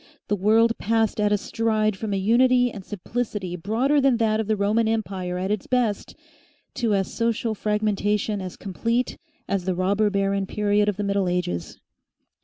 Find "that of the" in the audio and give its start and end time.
4.17-4.55